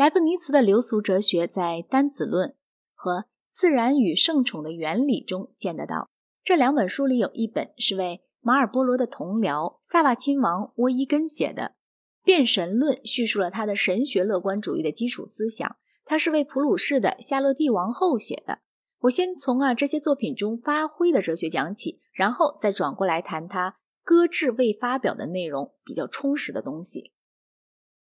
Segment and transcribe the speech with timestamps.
[0.00, 2.48] 莱布尼茨的流俗哲学在《单子论》
[2.94, 3.18] 和
[3.50, 6.08] 《自然与圣宠的原理》中见得到。
[6.42, 11.62] 这两本书里有一本是为马尔波罗的同僚萨瓦亲王沃伊根写的，
[12.24, 15.76] 《变神论》叙述了他的神学乐观主义的基础思想。
[16.06, 18.60] 他是为普鲁士的夏洛蒂王后写的。
[19.00, 27.12] 我先从啊这些作品中发挥的哲学讲起，然后再转过来谈他搁置未发表的内容比较充实的东西。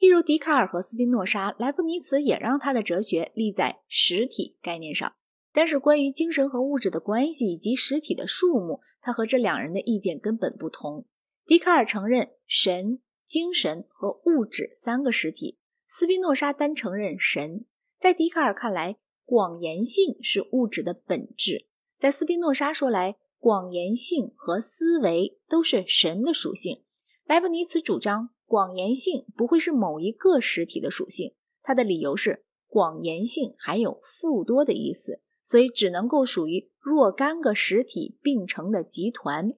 [0.00, 5.12] 例如笛卡尔和斯宾诺莎，莱布尼茨也让他的哲学立在实体概念上。
[5.52, 11.04] 但是，关于精神和物质的关系以及实体的数目，他和这两人的意见根本不同。
[11.44, 17.66] 笛卡尔承认神、精神和物质三个实体，斯宾诺莎单承认神。
[17.98, 18.96] 在笛卡尔看来，
[19.26, 21.66] 广延性是物质的本质；
[21.98, 26.84] 在斯宾诺莎说来，广延性和思维都是神的属性。
[27.26, 28.30] 莱布尼茨主张。
[28.50, 39.52] 广延性不会是某一个实体的属性，他的理由是广延性含有复多的意思，所以只能够属于若干个实体并成的集团，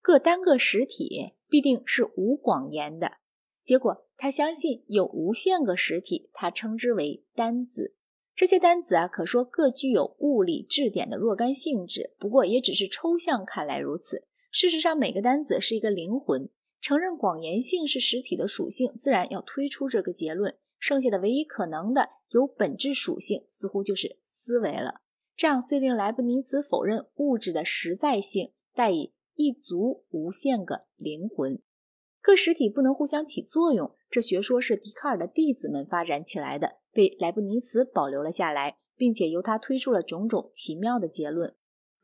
[0.00, 3.18] 各单个实体必定是无广延的。
[3.62, 7.94] 结果他相信有无限个实体，他称之为单子。
[8.34, 14.24] 这些单子啊，可说各具有物理质点的若干性质，不过也只是抽象看来如此。
[14.50, 16.48] 事实上，每个单子是一个灵魂。
[16.80, 20.56] 承认广延性是实体的属性，自然要推出这个结论。
[20.78, 25.02] 剩下的唯一可能的有本质属性，似乎就是思维了。
[25.36, 31.60] 这样虽令莱布尼茨否认物质的实在性，但以一足无限个灵魂，
[32.22, 33.94] 各实体不能互相起作用。
[34.10, 41.54] 这学说是笛卡尔的弟子们发展起来的，被莱布尼茨保留了下来，并且由他推出了种种奇妙的结论。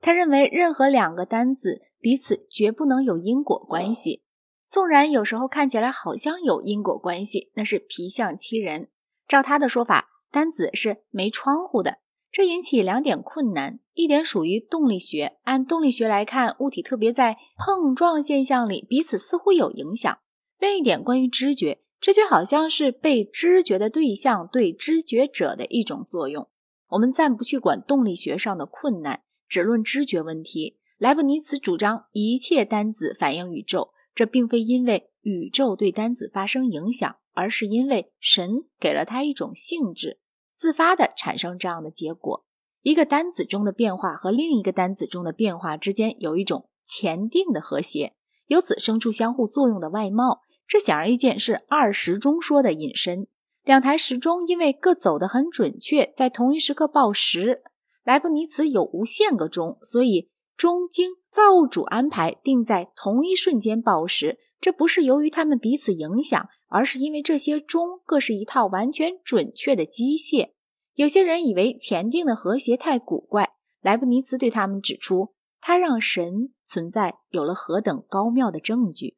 [0.00, 4.22] 他认为任何两个单子彼此绝不能有因果关系。
[4.70, 8.88] 纵然有时候看起来好像有因果关系，那是皮相欺人。
[9.26, 11.98] 照他的说法，单子是没窗户的，
[12.30, 20.20] 这引起两点困难：一点属于动力学，按动力学来看，物体特别在碰撞现象里彼此似乎有影响；
[20.60, 26.48] 另一点关于知觉，知觉好像是被知觉的对象对知觉者的一种作用。
[26.90, 30.78] 我们暂不去管动力学上的困难，只论知觉问题。
[30.96, 33.90] 莱布尼茨主张一切单子反映宇宙。
[34.20, 40.20] 这并非因为宇宙对单子发生影响，而是因为神给了它一种性质，
[40.54, 42.44] 自发的产生这样的结果。
[42.82, 48.12] 一个单子中的变化和另一个单子中的变化之间有一种前定的和谐，
[48.48, 50.42] 由此生出相互作用的外貌。
[50.68, 53.26] 这显而易见是二时钟说的引申。
[53.64, 57.62] 两台时钟因为各走得很准确，在同一时刻报时。
[58.04, 60.28] 莱布尼茨有无限个钟，所以。
[60.58, 70.50] 钟经造物主安排定在同一瞬间报时，这不是由于它们彼此影响，而是因为这些钟各是一套完全准确的机械。
[70.94, 79.16] 有些人以为前定的和谐太古怪，莱布尼茨对他们指出，他让神存在有了何等高妙的证据。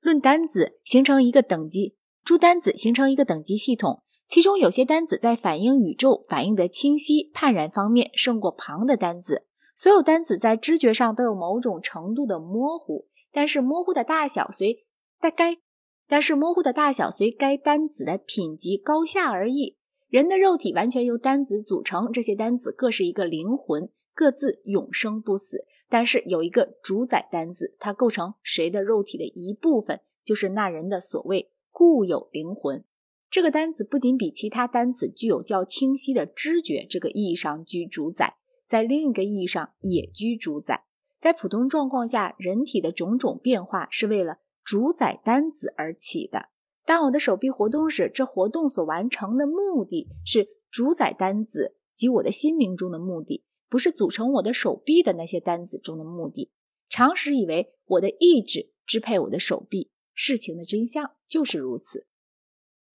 [0.00, 9.46] 论单子形成一个等级，诸单子形成一个等级系统，其中有些单子在反映宇宙、反映的清晰、判然方面胜过旁的单子。
[9.74, 14.86] 所有单子在知觉上都有某种程度的模糊，但是模糊的大小随
[15.20, 15.58] 该，
[16.06, 19.76] 但是模糊的大小随该单子的品级高下而异。
[20.08, 25.64] 人的肉体完全由单子组成，这些单子各是一个灵魂，各自永生不死。
[25.88, 32.84] 但是有一个主宰单子，它构成谁的肉体的一部分，就是那人的所谓固有灵魂。
[33.30, 38.39] 这个单子不仅比其他单子具有较清晰的知觉这个意义上居主宰。
[38.70, 40.84] 在另一个意义上也居主宰。
[41.18, 46.50] 在普通状况下，人体的种种变化是为了主宰单子而起的。
[46.84, 56.52] 当我的手臂活动时，这活动所完成的目的是主宰单子及我的心灵中的目的，不是组成我的手臂的那些单子中的目的。
[56.88, 62.06] 常识以为我的意志支配我的手臂，事情的真相就是如此。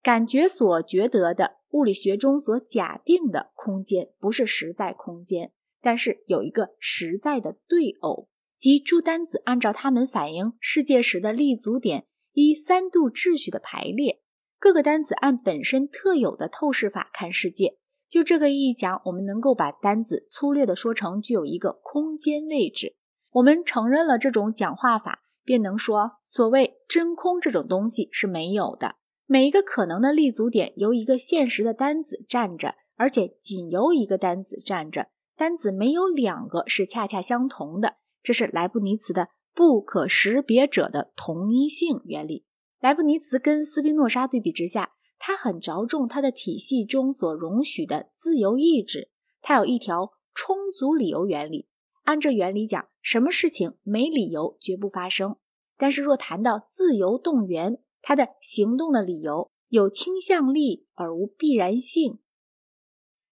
[0.02, 5.52] 感觉所觉得的，物理学中所假定的空间，不是实在空间。
[5.86, 8.28] 但是有一个实在的对偶，
[8.58, 14.20] 即诸单子按照它们反映世界时的立足点依三度秩序的排列，
[14.58, 17.78] 各个单子按本身特有的透视法看世界。
[18.10, 22.96] 就这个意义讲，我们能够把单子粗略地说成具有一个空间位置。
[23.34, 28.96] 我们承认了这种讲话法，便能说所谓真空这种东西是没有的。
[29.28, 35.10] 每一个可能的立足点由一个现实的单子站着，而且仅由一个单子站着。
[35.36, 42.46] 单子没有两个是恰恰相同的，这是莱布尼茨的不可识别者的同一性原理。
[42.80, 49.10] 莱布尼茨跟斯宾诺莎对比之下，他很着重他的体系中所容许的自由意志。
[49.42, 51.68] 他有一条充足理由原理，
[52.04, 55.36] 按这原理讲，什么事情没理由绝不发生。
[55.78, 62.20] 但是若谈到自由动员，他的行动的理由有倾向力而无必然性。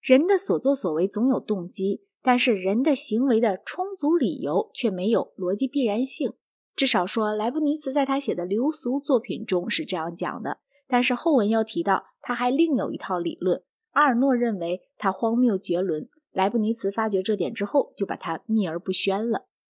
[0.04, 6.34] 人的所作所为总有动机，但是人的行为的充足理由却没有逻辑必然性。
[6.76, 10.58] 至少说，莱布尼茨在他写的流俗作品中是这样讲的。
[10.90, 13.64] 但是后文要提到，他还另有一套理论。
[13.92, 19.48] 阿尔诺认为他荒谬绝伦，莱布尼茨发觉这点之后，就把他秘而不宣了。